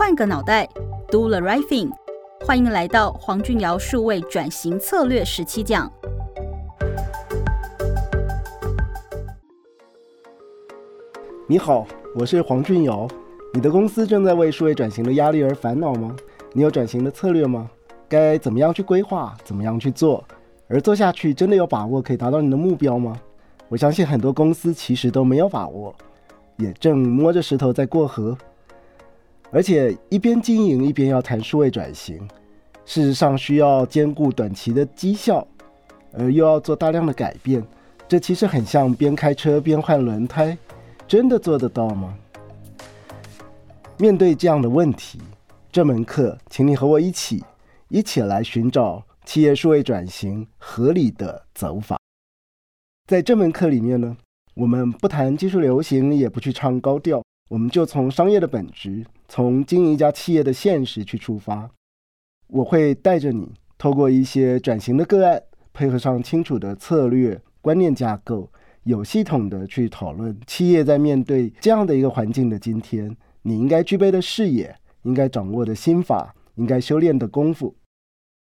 [0.00, 0.66] 换个脑袋
[1.10, 1.90] ，Do the right thing。
[2.46, 5.92] 欢迎来到黄俊尧数位转型策略十七讲。
[11.46, 11.86] 你好，
[12.16, 13.06] 我是黄俊尧。
[13.52, 16.16] 你的公司正在为数位转型的压力而烦恼吗？
[16.54, 17.70] 你有转型的策略吗？
[18.08, 19.36] 该怎么样去规划？
[19.44, 20.24] 怎么样去做？
[20.66, 23.14] 而做下去真的有把握可以达到你的目标吗？
[23.68, 25.94] 我相信很多公司其实都没有把握，
[26.56, 28.34] 也正摸着石头在过河。
[29.52, 32.16] 而且一边经营一边要谈数位转型，
[32.84, 35.46] 事实上需要兼顾短期的绩效，
[36.12, 37.60] 而又要做大量的改变，
[38.06, 40.56] 这其实很像边开车边换轮胎，
[41.08, 42.16] 真的做得到吗？
[43.98, 45.20] 面对这样的问题，
[45.72, 47.44] 这门课，请你和我一起，
[47.88, 51.98] 一起来寻找企业数位转型合理的走法。
[53.08, 54.16] 在这门课里面呢，
[54.54, 59.04] 我们不谈技术流行，也不去唱高调，我们就从商业的本质。
[59.30, 61.70] 从经营一家企业的现实去出发，
[62.48, 65.40] 我会带着你，透过一些转型的个案，
[65.72, 68.50] 配合上清楚的策略观念架构，
[68.82, 77.76] 有系统的去讨论企业在面对这样的一个环境的今天，你应该具备的视野，应该掌握的心法，应该修炼的功夫。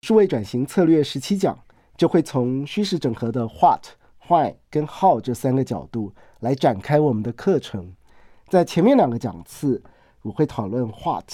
[0.07, 1.59] 数位转型策略十七讲
[1.99, 3.85] 就会从虚实整合的 What、
[4.27, 7.93] Why 跟 How 这三个角度来展开我们的课程，
[8.49, 9.83] 在前面两个讲次。
[10.29, 11.25] 我会讨论 what，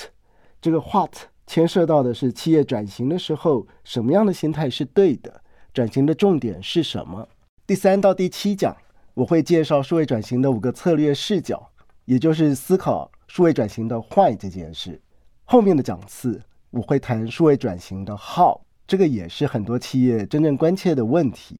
[0.62, 1.12] 这个 what
[1.48, 5.42] 牵涉到的是企业转型的时候，什么样的心态是对的？
[5.72, 7.28] 转型的重点是什么？
[7.66, 8.76] 第三到第七讲，
[9.14, 11.68] 我会介绍数位转型的五个策略视角，
[12.04, 15.00] 也就是思考数位转型的坏这件事。
[15.42, 21.56] 后面的讲次，我会谈数位转型的 how，这个也是很多企业真正关切的问题。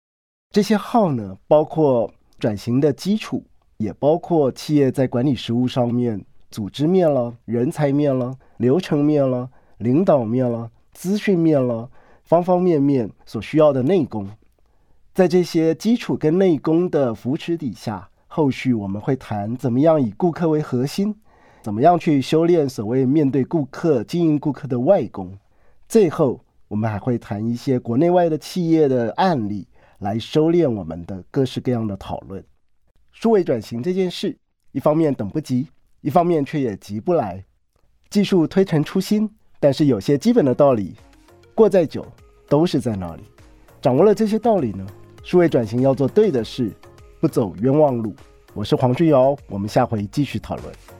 [0.53, 3.45] 这些 how 呢，包括转型的基础，
[3.79, 6.25] 也包括企业在管理实务上面。
[6.55, 11.91] 组织面了，人才面了，流程面了，领导面了，资讯面了，
[12.23, 14.29] 方方面面所需要的内功，
[15.13, 21.17] 在这些基础跟内功的扶持底下，后续我们会谈怎么样以顾客为核心，
[21.65, 25.37] 怎么样去修炼所谓面对顾客、经营顾客的外功。
[25.89, 29.67] 最后，我们还会谈一些国内外的企业的案例，
[29.99, 32.45] 来收敛我们的各式各样的讨论。
[33.11, 34.39] 数位转型这件事，
[34.71, 35.67] 一方面等不及。
[36.05, 37.43] 一方面却也急不来，
[38.11, 39.27] 技术推陈出新，
[39.59, 40.95] 但是有些基本的道理，
[41.55, 42.07] 过再久
[42.47, 43.23] 都是在那里。
[43.81, 44.87] 掌握了这些道理呢，
[45.23, 46.71] 数位转型要做对的事，
[47.21, 48.15] 不走冤枉路。
[48.53, 50.94] 我是黄俊尧，我们下回继续讨论。